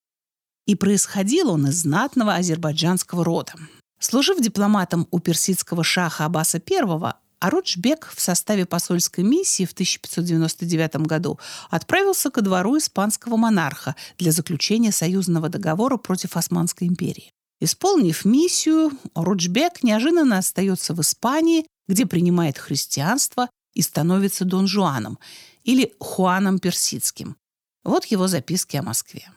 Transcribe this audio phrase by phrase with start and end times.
[0.67, 3.55] И происходил он из знатного азербайджанского рода.
[3.99, 11.39] Служив дипломатом у персидского шаха Аббаса I, Аруджбек в составе посольской миссии в 1599 году
[11.69, 17.31] отправился ко двору испанского монарха для заключения союзного договора против Османской империи.
[17.61, 25.19] Исполнив миссию, Аруджбек неожиданно остается в Испании, где принимает христианство и становится Дон Жуаном
[25.65, 27.37] или Хуаном Персидским.
[27.85, 29.29] Вот его записки о Москве.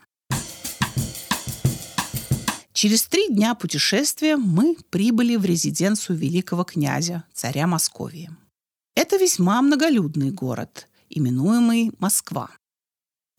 [2.78, 8.30] Через три дня путешествия мы прибыли в резиденцию великого князя, царя Московии.
[8.96, 12.52] Это весьма многолюдный город, именуемый Москва.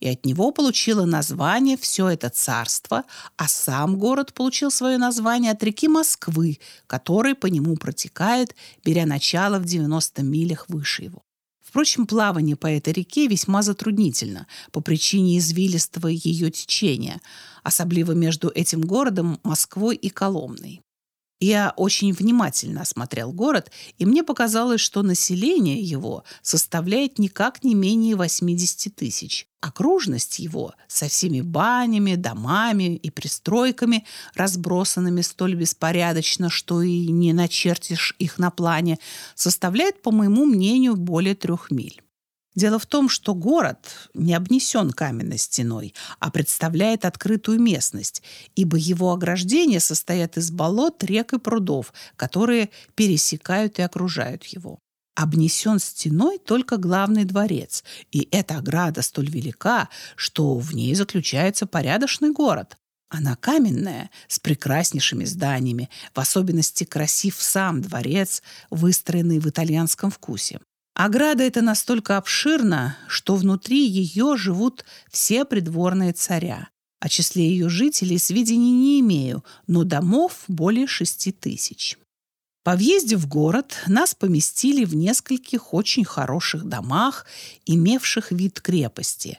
[0.01, 3.05] И от него получило название все это царство,
[3.37, 6.59] а сам город получил свое название от реки Москвы,
[6.89, 11.23] которая по нему протекает, беря начало в 90 милях выше его.
[11.69, 17.21] Впрочем, плавание по этой реке весьма затруднительно по причине извилистого ее течения,
[17.63, 20.81] особливо между этим городом Москвой и Коломной.
[21.41, 28.17] Я очень внимательно осмотрел город, и мне показалось, что население его составляет никак не менее
[28.17, 29.47] 80 тысяч.
[29.61, 38.17] Окружность его со всеми банями, домами и пристройками, разбросанными столь беспорядочно, что и не начертишь
[38.19, 38.99] их на плане,
[39.37, 42.03] составляет, по моему мнению, более трех миль.
[42.59, 43.79] Дело в том, что город
[44.15, 48.21] не обнесен каменной стеной, а представляет открытую местность,
[48.57, 54.81] ибо его ограждения состоят из болот, рек и прудов, которые пересекают и окружают его.
[55.15, 62.33] Обнесен стеной только главный дворец, и эта ограда столь велика, что в ней заключается порядочный
[62.33, 62.77] город.
[63.09, 70.59] Она каменная, с прекраснейшими зданиями, в особенности красив сам дворец, выстроенный в итальянском вкусе.
[70.99, 76.71] Ограда эта настолько обширна, что внутри ее живут все придворные царя.
[76.99, 81.97] О числе ее жителей сведений не имею, но домов более шести тысяч.
[82.65, 87.27] По въезде в город нас поместили в нескольких очень хороших домах,
[87.65, 89.39] имевших вид крепости.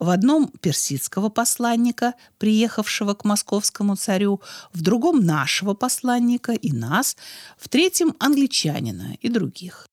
[0.00, 4.40] В одном персидского посланника, приехавшего к московскому царю,
[4.72, 7.16] в другом нашего посланника и нас,
[7.56, 9.86] в третьем англичанина и других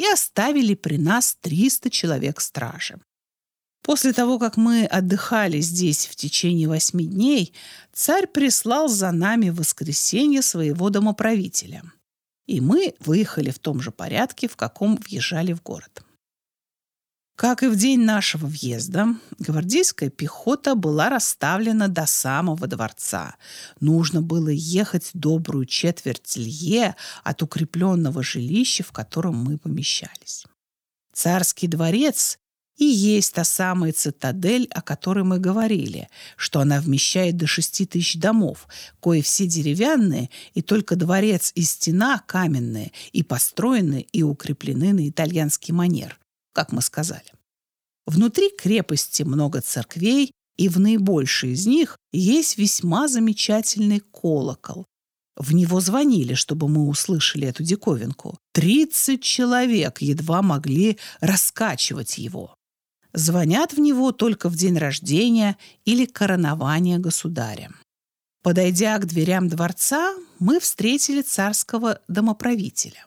[0.00, 2.98] и оставили при нас 300 человек стражи.
[3.82, 7.52] После того, как мы отдыхали здесь в течение восьми дней,
[7.92, 11.82] царь прислал за нами в воскресенье своего домоправителя.
[12.46, 16.02] И мы выехали в том же порядке, в каком въезжали в город.
[17.40, 23.36] Как и в день нашего въезда, гвардейская пехота была расставлена до самого дворца.
[23.80, 30.44] Нужно было ехать добрую четверть лье от укрепленного жилища, в котором мы помещались.
[31.14, 32.38] Царский дворец
[32.76, 38.16] и есть та самая цитадель, о которой мы говорили, что она вмещает до шести тысяч
[38.16, 38.68] домов,
[39.00, 45.72] кои все деревянные, и только дворец и стена каменные, и построены и укреплены на итальянский
[45.72, 46.20] манер,
[46.52, 47.32] как мы сказали.
[48.06, 54.86] Внутри крепости много церквей, и в наибольшей из них есть весьма замечательный колокол.
[55.36, 58.36] В него звонили, чтобы мы услышали эту диковинку.
[58.52, 62.54] Тридцать человек едва могли раскачивать его.
[63.14, 67.70] Звонят в него только в день рождения или коронования государя.
[68.42, 73.06] Подойдя к дверям дворца, мы встретили царского домоправителя.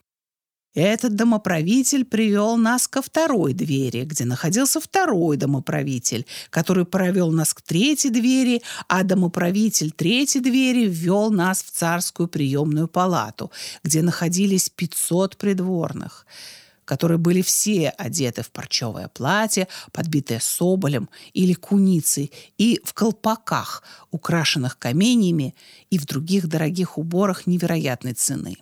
[0.75, 7.61] Этот домоправитель привел нас ко второй двери, где находился второй домоправитель, который провел нас к
[7.61, 13.51] третьей двери, а домоправитель третьей двери ввел нас в царскую приемную палату,
[13.83, 16.25] где находились 500 придворных
[16.85, 24.77] которые были все одеты в парчевое платье, подбитое соболем или куницей, и в колпаках, украшенных
[24.77, 25.55] каменьями,
[25.89, 28.57] и в других дорогих уборах невероятной цены.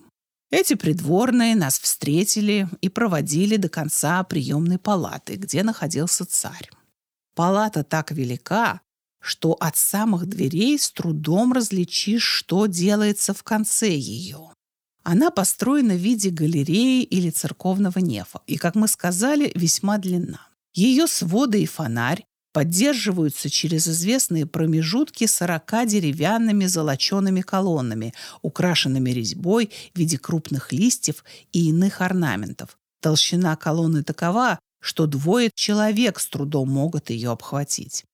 [0.52, 6.68] Эти придворные нас встретили и проводили до конца приемной палаты, где находился царь.
[7.34, 8.82] Палата так велика,
[9.18, 14.52] что от самых дверей с трудом различишь, что делается в конце ее.
[15.04, 20.48] Она построена в виде галереи или церковного нефа и, как мы сказали, весьма длинна.
[20.74, 29.98] Ее своды и фонарь поддерживаются через известные промежутки 40 деревянными золочеными колоннами, украшенными резьбой в
[29.98, 32.78] виде крупных листьев и иных орнаментов.
[33.00, 38.04] Толщина колонны такова, что двое человек с трудом могут ее обхватить.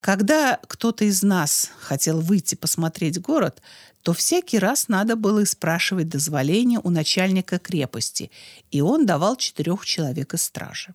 [0.00, 3.60] Когда кто-то из нас хотел выйти посмотреть город,
[4.02, 8.30] то всякий раз надо было спрашивать дозволение у начальника крепости,
[8.70, 10.94] и он давал четырех человек из стражи.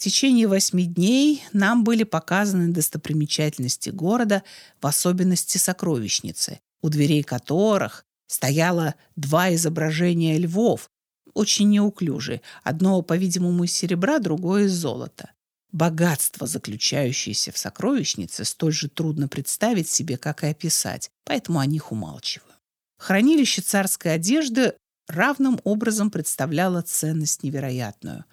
[0.00, 4.42] В течение восьми дней нам были показаны достопримечательности города,
[4.80, 10.88] в особенности сокровищницы, у дверей которых стояло два изображения львов,
[11.34, 15.32] очень неуклюжие, одно, по-видимому, из серебра, другое из золота.
[15.70, 21.92] Богатство, заключающееся в сокровищнице, столь же трудно представить себе, как и описать, поэтому о них
[21.92, 22.54] умалчиваю.
[22.96, 24.72] Хранилище царской одежды
[25.08, 28.24] равным образом представляло ценность невероятную.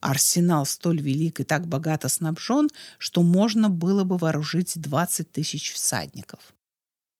[0.00, 2.68] Арсенал столь велик и так богато снабжен,
[2.98, 6.40] что можно было бы вооружить 20 тысяч всадников.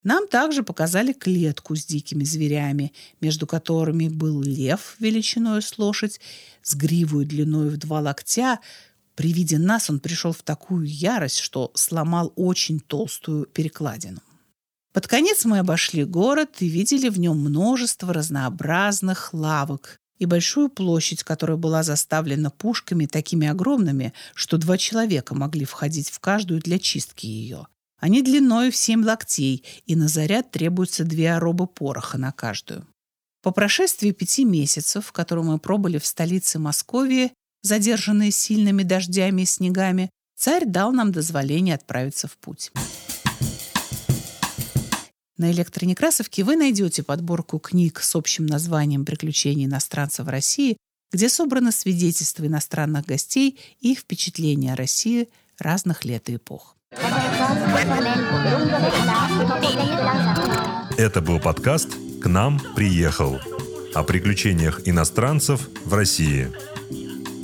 [0.03, 6.21] Нам также показали клетку с дикими зверями, между которыми был лев величиной с лошадь,
[6.63, 8.61] с гривой длиной в два локтя,
[9.15, 14.21] при виде нас он пришел в такую ярость, что сломал очень толстую перекладину.
[14.95, 21.25] Под конец мы обошли город и видели в нем множество разнообразных лавок и большую площадь,
[21.25, 27.27] которая была заставлена пушками такими огромными, что два человека могли входить в каждую для чистки
[27.27, 27.67] ее.
[27.99, 32.87] Они длиной в семь локтей, и на заряд требуются две оробы пороха на каждую.
[33.43, 37.33] По прошествии пяти месяцев, в которые мы пробыли в столице Московии,
[37.63, 42.73] задержанные сильными дождями и снегами, царь дал нам дозволение отправиться в путь.
[45.41, 50.77] На электронекрасовке вы найдете подборку книг с общим названием «Приключения иностранцев в России»,
[51.15, 56.77] где собраны свидетельства иностранных гостей и их впечатления о России разных лет и эпох.
[60.99, 61.89] Это был подкаст
[62.21, 63.41] «К нам приехал»
[63.95, 66.53] о приключениях иностранцев в России.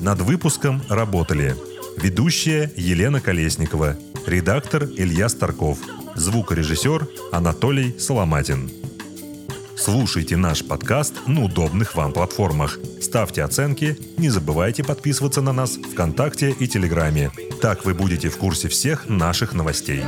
[0.02, 1.56] Над выпуском работали
[1.96, 3.96] ведущая Елена Колесникова,
[4.26, 5.78] редактор Илья Старков,
[6.16, 8.70] звукорежиссер Анатолий Соломатин.
[9.76, 12.78] Слушайте наш подкаст на удобных вам платформах.
[13.00, 17.30] Ставьте оценки, не забывайте подписываться на нас ВКонтакте и Телеграме.
[17.60, 20.02] Так вы будете в курсе всех наших новостей.